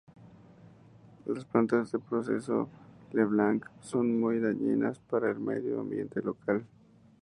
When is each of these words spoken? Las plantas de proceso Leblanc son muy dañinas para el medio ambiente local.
Las 1.27 1.45
plantas 1.45 1.91
de 1.91 1.99
proceso 1.99 2.67
Leblanc 3.13 3.67
son 3.81 4.19
muy 4.19 4.39
dañinas 4.39 4.97
para 4.97 5.29
el 5.29 5.39
medio 5.39 5.79
ambiente 5.79 6.23
local. 6.23 6.65